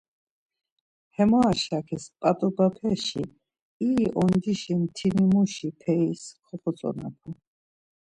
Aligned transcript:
Hamora 1.15 1.53
şakis 1.63 2.03
p̌at̆obapeşi 2.19 3.23
iri 3.87 4.07
ondişi 4.21 4.73
mtinimuşi 4.81 5.69
peris 5.79 6.23
koxotzonapu. 6.45 7.29